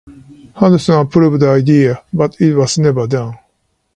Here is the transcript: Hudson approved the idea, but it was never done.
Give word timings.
Hudson 0.55 0.95
approved 1.01 1.41
the 1.43 1.49
idea, 1.51 2.03
but 2.11 2.41
it 2.41 2.55
was 2.55 2.79
never 2.79 3.05
done. 3.05 3.37